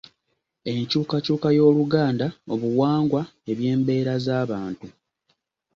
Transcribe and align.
Enkyukakyuka 0.71 1.47
y’Oluganda: 1.57 2.27
obuwangwa, 2.53 3.21
ebyembeera 3.51 4.13
z’abantu 4.25 4.87